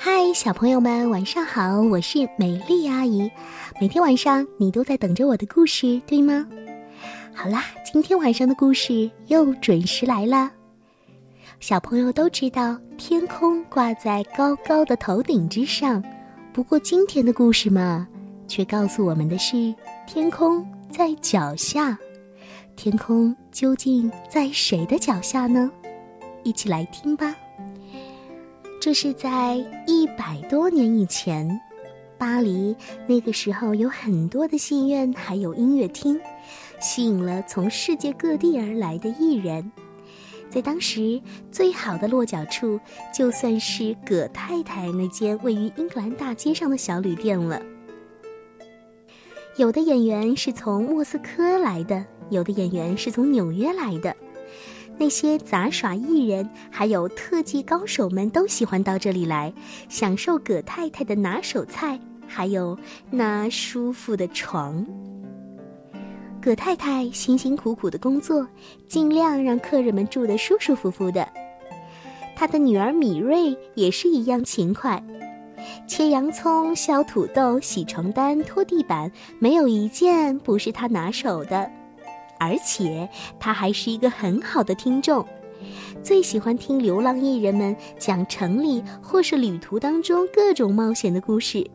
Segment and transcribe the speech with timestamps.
[0.00, 1.80] 嗨，小朋友们，晚上好！
[1.80, 3.28] 我是美丽阿姨。
[3.80, 6.46] 每天晚上你都在等着我的故事，对吗？
[7.34, 10.52] 好啦，今天晚上的故事又准时来了。
[11.58, 16.00] 小朋友都知道，天空挂在高高的头顶之上。
[16.52, 18.06] 不过今天的故事嘛，
[18.46, 19.74] 却告诉我们的是，
[20.06, 21.98] 天空在脚下。
[22.76, 25.68] 天空究竟在谁的脚下呢？
[26.44, 27.34] 一起来听吧。
[28.80, 29.56] 这是在
[29.86, 31.60] 一百多年以前，
[32.16, 32.76] 巴黎
[33.08, 36.18] 那个时候有很多的戏院，还有音乐厅，
[36.80, 39.70] 吸引了从世界各地而来的艺人。
[40.48, 42.78] 在当时，最好的落脚处
[43.12, 47.60] 就算是葛太太那间位于英格兰大街上的小旅店了。
[49.56, 54.16] 有的演员是从莫斯科来的，有的演员是从纽约来的。
[54.98, 59.52] 那些杂耍艺人，还有特技高手们都喜欢到这里来，
[59.88, 62.76] 享受葛太太的拿手菜，还有
[63.10, 64.84] 那舒服的床。
[66.40, 68.46] 葛太太辛辛苦苦的工作，
[68.88, 71.28] 尽量让客人们住得舒舒服服的。
[72.34, 75.02] 她的女儿米瑞也是一样勤快，
[75.86, 81.70] 切洋葱、削土豆、洗床单、拖地板，没有一件不是她拿手的。
[82.38, 83.08] 而且
[83.38, 85.26] 他还是一个很好的听众，
[86.02, 91.68] 最喜欢听流浪艺人们讲城里或是旅途当中各种冒险的故事。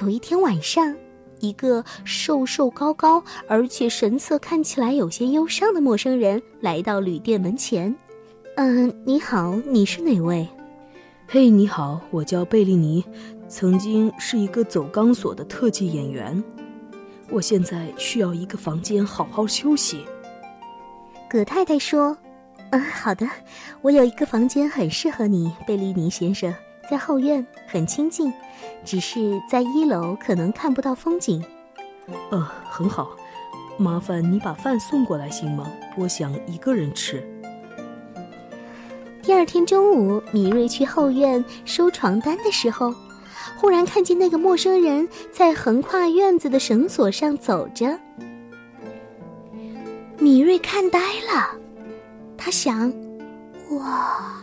[0.00, 0.94] 有一天晚上，
[1.40, 7.94] 一个瘦瘦高高而且神色看起来有些忧伤的陌生人来到旅店门前。
[8.56, 10.46] “嗯，你好，你是哪位
[11.26, 13.04] ？”“嘿，你好，我叫贝利尼，
[13.48, 16.42] 曾经是一个走钢索的特技演员。”
[17.30, 20.04] 我现在需要一个房间好好休息。
[21.28, 22.16] 葛太太说
[22.70, 23.28] ：“嗯，好的，
[23.82, 26.52] 我有一个房间很适合你，贝利尼先生，
[26.90, 28.32] 在后院，很清静，
[28.84, 31.44] 只是在一楼可能看不到风景。”
[32.30, 33.10] 呃，很好，
[33.78, 35.70] 麻烦你把饭送过来行吗？
[35.96, 37.22] 我想一个人吃。
[39.22, 42.92] 第二天中午，米瑞去后院收床单的时候。
[43.56, 47.98] 忽然看见那个陌生人在横跨院子的绳索上走着，
[50.18, 51.50] 米瑞看呆了。
[52.38, 52.90] 他想：
[53.72, 54.42] 哇，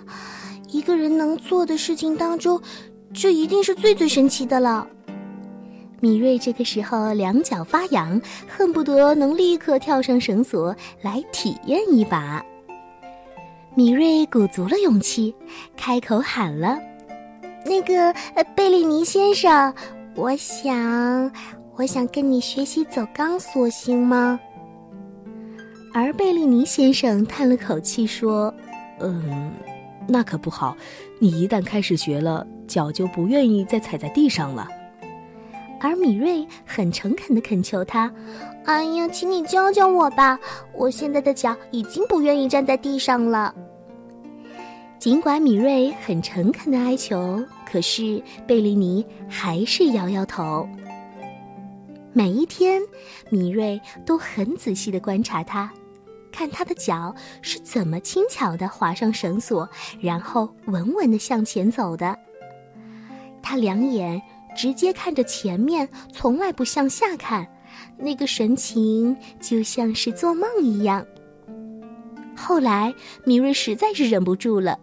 [0.69, 2.62] 一个人能做的事情当中，
[3.12, 4.88] 这一定是最最神奇的了。
[6.00, 12.45] 米瑞这个时候两脚发痒，恨不得能立刻跳上绳索来体验一把。
[13.74, 15.34] 米瑞鼓足了勇气，
[15.75, 16.78] 开口喊了。
[17.68, 18.14] 那个
[18.56, 19.74] 贝利尼先生，
[20.16, 21.30] 我想，
[21.76, 24.40] 我想跟你学习走钢索，行吗？
[25.94, 28.54] 而贝利尼先生叹了口气说
[29.02, 29.52] ：“嗯，
[30.08, 30.78] 那可不好，
[31.20, 34.66] 你一旦开始学了，脚就不愿意再踩在地上了。”
[35.82, 38.12] 而米瑞很诚恳的恳求他
[38.64, 40.40] ：“哎呀，请你教教我吧，
[40.74, 43.54] 我现在的脚已经不愿意站在地上了。”
[45.00, 50.68] 尽管米瑞很诚恳的哀求，可是贝利尼还是摇摇头。
[52.13, 52.81] 每一天，
[53.30, 55.72] 米瑞都很仔细的观察他，
[56.31, 57.13] 看他的脚
[57.44, 59.69] 是怎么轻巧的划上绳索，
[60.02, 62.18] 然后稳稳的向前走的。
[63.44, 64.19] 他两眼
[64.57, 67.47] 直接看着前面，从来不向下看，
[67.97, 71.06] 那个神情就像是做梦一样。
[72.36, 72.91] 后来，
[73.24, 74.80] 米瑞实在是忍不住了。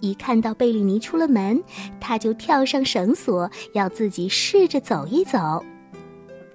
[0.00, 1.62] 一看到贝利尼出了门，
[2.00, 5.64] 他就跳上绳索，要自己试着走一走。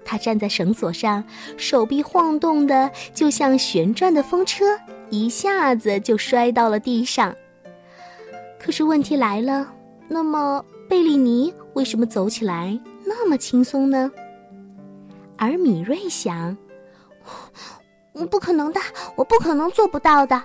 [0.05, 1.23] 他站在绳索上，
[1.57, 4.65] 手臂晃动的就像旋转的风车，
[5.09, 7.33] 一下子就摔到了地上。
[8.59, 9.73] 可是问题来了，
[10.07, 14.11] 那么贝利尼为什么走起来那么轻松呢？
[15.37, 16.57] 而米瑞想，
[18.29, 18.79] 不可能的，
[19.15, 20.41] 我不可能做不到的。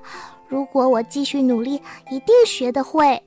[0.49, 3.23] 如果我继续努力，一定学得会。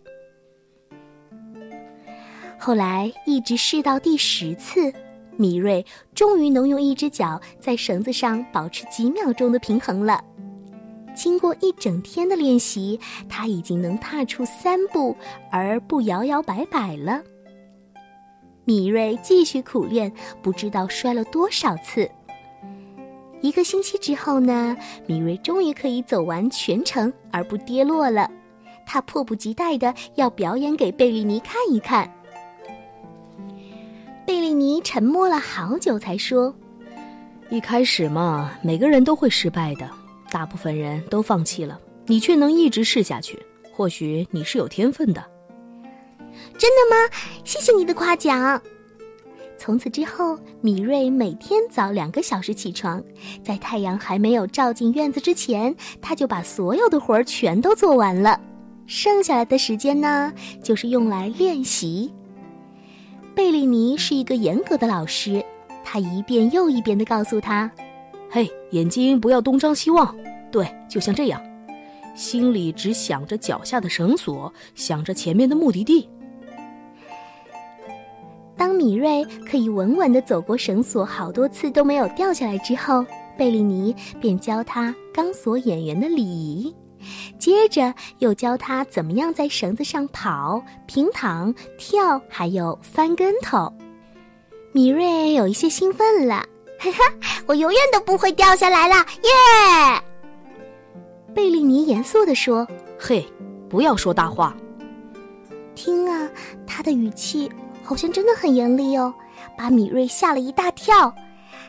[2.57, 4.91] 后来一直试到第十次，
[5.37, 10.23] 米瑞终于能用一只脚在绳子上保持几秒钟的平衡了。
[11.13, 15.15] 经过一整天的练习，他已经能踏出三步
[15.51, 17.21] 而不摇摇摆摆了。
[18.63, 20.11] 米瑞继续苦练，
[20.41, 22.09] 不知道摔了多少次。
[23.41, 24.77] 一个星期之后呢，
[25.07, 28.29] 米瑞终于可以走完全程而不跌落了。
[28.85, 32.09] 他迫不及待的要表演给贝利尼看一看。
[34.25, 36.53] 贝利尼沉默了好久才说
[37.49, 39.89] ：“一开始嘛，每个人都会失败的，
[40.29, 43.39] 大部分人都放弃了，你却能一直试下去，
[43.73, 45.25] 或许你是有天分的。”
[46.57, 47.13] 真的吗？
[47.43, 48.61] 谢谢你的夸奖。
[49.63, 52.99] 从此之后，米瑞每天早两个小时起床，
[53.43, 58.41] 在太阳还没有照进院子之前，他就把所有的活儿全都做完了。
[58.87, 62.11] 剩下来的时间呢，就是用来练习。
[63.35, 65.45] 贝利尼是一个严格的老师，
[65.83, 67.69] 他一遍又一遍地告诉他
[68.31, 70.15] ：“嘿，眼睛不要东张西望，
[70.51, 71.39] 对，就像这样，
[72.15, 76.09] 心里只想着脚下的绳索，想着前面的目的地。”
[78.61, 83.03] 当米瑞可以稳稳地走过绳索，好多次都没有掉下来之后，
[83.35, 86.75] 贝利尼便教他钢索演员的礼仪，
[87.39, 93.73] 接着又教他怎么样在绳子上跑、平躺、跳，还有翻跟头。
[94.73, 96.45] 米瑞有一些兴奋了，
[96.77, 97.15] 哈哈，
[97.47, 98.93] 我永远都不会掉下来了，
[99.23, 100.03] 耶！
[101.33, 102.67] 贝利尼严肃地说
[102.99, 103.25] ：“嘿，
[103.67, 104.55] 不要说大话。”
[105.73, 106.29] 听啊，
[106.67, 107.51] 他的语气。
[107.83, 109.13] 好像真的很严厉哦，
[109.57, 111.13] 把米瑞吓了一大跳，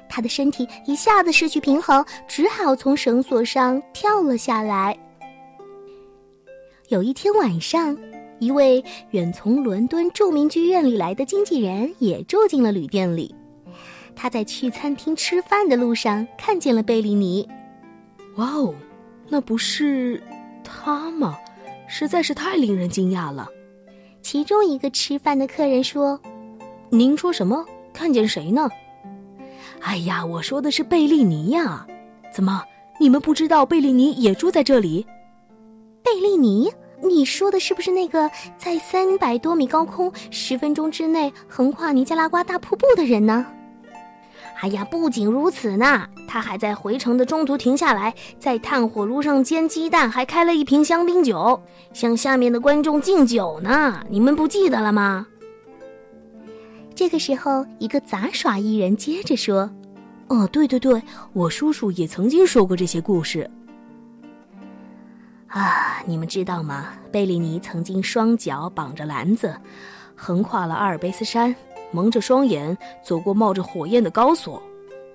[0.09, 4.97] 他的身体一下子失去平衡，只好从绳索上跳了下来。
[6.89, 7.97] 有一天晚上，
[8.39, 13.35] 一位远从伦敦著名剧院里来的经纪人也住进了旅店里。
[14.15, 17.49] 他在去餐厅吃饭的路上看见了贝利尼。
[18.37, 18.75] 哇哦，
[19.29, 20.23] 那不是
[20.63, 21.39] 他吗？
[21.89, 23.49] 实在是太令人惊讶了。
[24.23, 26.19] 其中一个吃饭的客人说
[26.91, 27.67] ：“您说什么？
[27.93, 28.69] 看见谁呢
[29.83, 31.87] ？”“哎呀，我说的是贝利尼呀！
[32.33, 32.63] 怎么，
[32.99, 35.05] 你们不知道贝利尼也住在这里
[36.03, 36.73] ？”“贝利尼？
[37.03, 43.45] 你说的是不是那个在三百多米高空十分钟之内横跨尼加拉瓜大瀑布的人呢
[44.61, 51.61] ？”“哎呀，不仅如此呢，他还在回程的中途停下来，在炭火炉上煎鸡蛋，还开了一瓶香槟酒。”
[51.93, 55.27] 向下面的观众敬酒呢，你们不记得了吗？
[56.95, 59.69] 这个时候，一个杂耍艺人接着说
[60.29, 61.03] ：“哦，对对对，
[61.33, 63.51] 我叔叔也曾经说过这些故事。
[65.49, 66.91] 啊，你们知道吗？
[67.11, 69.55] 贝利尼曾经双脚绑着篮子，
[70.15, 71.55] 横跨了阿尔卑斯山，
[71.93, 74.61] 蒙着双眼走过冒着火焰的高索。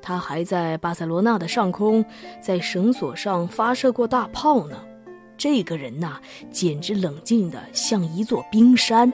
[0.02, 2.06] 他还在巴塞罗那的上空，
[2.42, 4.78] 在绳索上发射过大炮呢。”
[5.38, 6.20] 这个人呐，
[6.52, 9.12] 简直冷静的像一座冰山。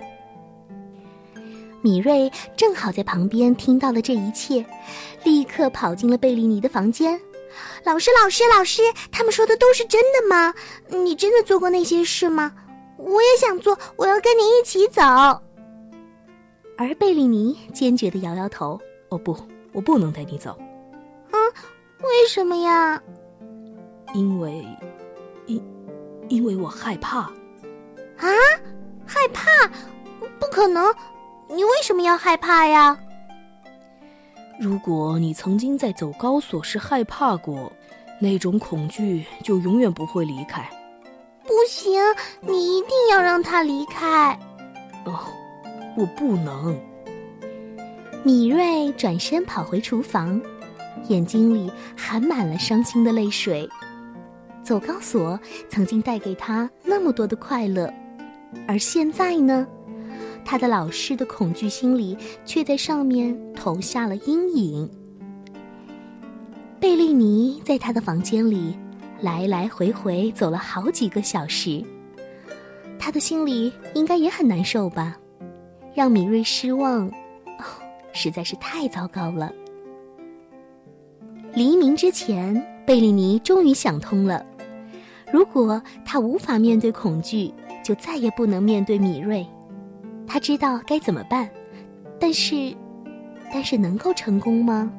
[1.82, 4.66] 米瑞正好在旁边听到了这一切，
[5.26, 7.20] 立刻跑进了贝利尼的房间。
[7.84, 8.82] 老师，老师，老师，
[9.12, 10.54] 他们说的都是真的吗？
[10.88, 12.54] 你真的做过那些事吗？
[12.98, 15.02] 我也想做，我要跟你一起走。
[16.78, 18.80] 而贝利尼坚决的摇摇头
[19.10, 19.38] ：“哦不，
[19.72, 20.52] 我不能带你走。”
[21.32, 21.38] 啊，
[22.00, 23.02] 为什么呀？
[24.14, 24.66] 因为，
[25.46, 25.62] 因。
[26.30, 28.28] 因为我害怕，啊，
[29.06, 29.68] 害怕？
[30.40, 30.92] 不可能！
[31.50, 32.98] 你为什么要害怕呀？
[34.58, 37.72] 如果你曾经在走高索时害怕过，
[38.22, 40.68] 那种恐惧就永远不会离开。
[41.44, 42.02] 不行，
[42.40, 44.40] 你一定要让他离开。
[45.04, 45.20] 哦，
[45.96, 46.80] 我不能。
[48.24, 50.42] 米瑞转身跑回厨房，
[51.10, 53.68] 眼睛里含满了伤心的泪水。
[54.64, 55.38] 走高索
[55.68, 57.94] 曾经带给他那么多的快乐，
[58.66, 59.68] 而现在呢，
[60.46, 64.90] 他的老师的恐惧心理却在上面投下了阴影。
[66.80, 68.74] 贝利尼在他的房间里
[69.20, 71.84] 来来回回走了好几个小时，
[72.98, 75.18] 他的心里应该也很难受吧？
[75.94, 77.64] 让米瑞失望，哦，
[78.14, 79.52] 实在是太糟糕了。
[81.54, 84.44] 黎明之前，贝利尼终于想通了。
[85.32, 89.46] 如果他无法面对恐惧，就再也不能面对米瑞。
[90.26, 91.50] 他知道该怎么办，
[92.20, 92.76] 但是，
[93.52, 94.92] 但是能够成功吗？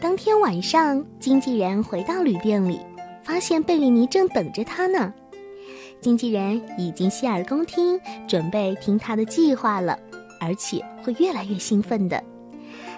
[0.00, 2.80] 当天晚上，经纪人回到旅店里，
[3.22, 5.12] 发现贝利尼正等着他呢。
[6.04, 9.98] 经纪人已经洗耳恭听，准备听他的计划了，
[10.38, 12.22] 而且会越来越兴奋的。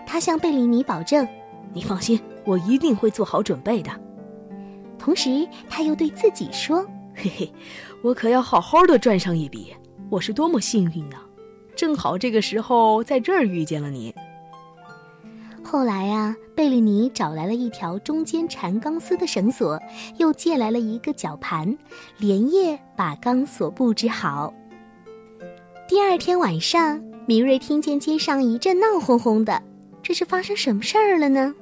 [0.04, 1.24] 他向贝里尼保证
[1.72, 3.92] ：“你放心，我一定会做好准备的。
[4.98, 6.84] ”同时，他又对自己说
[7.14, 7.52] ：“嘿嘿，
[8.02, 9.72] 我可要好好的赚上一笔。
[10.10, 11.16] 我是多么幸运呢！
[11.76, 14.12] 正好这个时候在这儿遇见了你。”
[15.76, 19.78] 后来啊，贝利尼找来了一条中间缠钢丝的绳索，
[20.16, 21.76] 又借来了一个绞盘，
[22.16, 24.54] 连夜把钢索布置好。
[25.86, 29.62] 第二天晚上，米瑞听见街上一阵闹哄哄的，
[30.02, 31.54] 这是发生什么事儿了呢？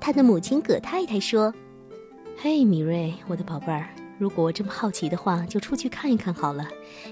[0.00, 1.52] 他的母亲葛太太说。
[2.38, 6.66] 嘿，米瑞，我的宝贝儿，如果这么好奇的话，就出去看一看好了，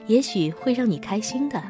[0.06, 1.62] 也许会让你开心的。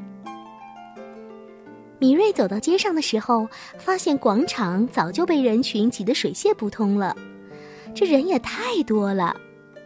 [2.00, 3.46] 米瑞走到街上的时候，
[3.78, 7.14] 发现广场早就被人群挤得水泄不通了。
[7.94, 9.36] 这人也太多了。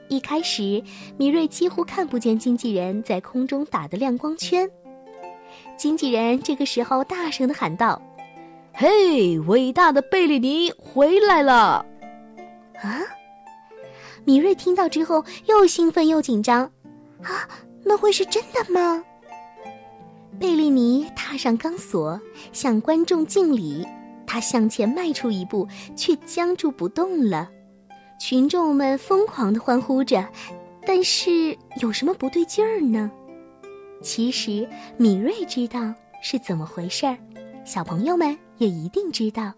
[0.08, 0.82] 一开始，
[1.16, 4.70] 米瑞几乎看不见经纪人在空中打的亮光圈。
[5.76, 8.00] 经纪人这个时候大声的喊道
[8.72, 11.84] ：“嘿，伟大的贝利尼回来了！”
[12.80, 13.00] 啊！
[14.24, 16.62] 米瑞听到之后又兴奋又紧张。
[17.22, 17.48] 啊，
[17.82, 19.02] 那会是真的吗？
[20.38, 22.20] 贝利尼踏上钢索，
[22.52, 23.86] 向观众敬礼。
[24.26, 27.48] 他向前迈出一步，却僵住不动了。
[28.18, 30.26] 群众们疯狂的欢呼着，
[30.86, 33.10] 但是有什么不对劲儿呢？
[34.02, 37.16] 其实米瑞知道是怎么回事儿，
[37.64, 39.52] 小朋友们也一定知道。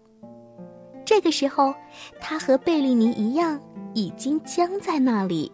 [1.05, 1.73] 这个时候，
[2.19, 3.59] 他和贝利尼一样，
[3.93, 5.51] 已经僵在那里。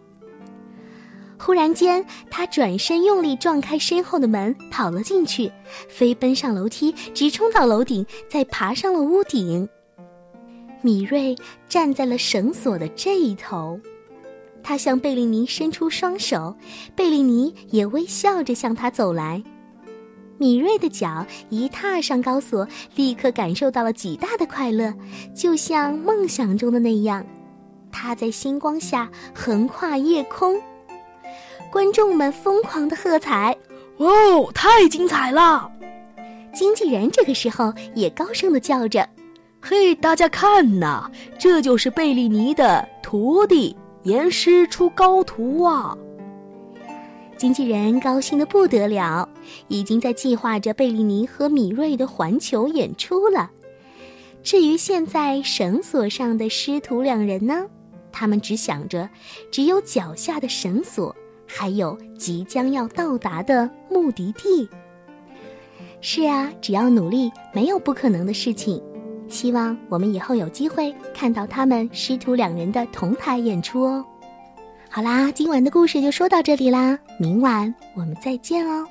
[1.44, 5.52] 忽然间，他转身用力撞开身后的门，跑了进去，
[5.90, 9.68] 飞奔上楼梯，直冲到楼顶，再爬上了屋顶。
[10.80, 11.36] 米瑞
[11.68, 13.78] 站在了绳索的这一头，
[14.62, 16.56] 他向贝利尼伸出双手，
[16.96, 19.44] 贝利尼也微笑着向他走来。
[20.38, 24.94] 米瑞的脚一踏上高索，立刻感受到了极大的快乐，
[25.34, 27.22] 就像梦想中的那样，
[27.92, 30.58] 他在星光下横跨夜空。
[31.74, 33.58] 观众们疯狂的喝彩，
[33.96, 35.68] 哦，太精彩了！
[36.54, 39.08] 经纪人这个时候也高声的叫着
[39.60, 45.98] ：“嘿，大家看呐，这就是贝利尼的徒弟，严师出高徒啊！”
[47.36, 49.28] 经纪人高兴的不得了，
[49.66, 53.50] 已经在计划着贝利尼和米瑞的环球演出了。
[54.44, 57.66] 至于现在绳索上的师徒两人呢，
[58.12, 59.10] 他们只想着，
[59.50, 61.12] 只有脚下的绳索。
[61.46, 64.68] 还有即将要到达的目的地。
[66.00, 68.82] 是啊，只要努力，没有不可能的事情。
[69.26, 74.04] 希望我们以后有机会看到他们师徒两人的同台演出哦。
[74.90, 78.86] 好啦，今晚的故事就说到这里啦，明晚我们再见哦。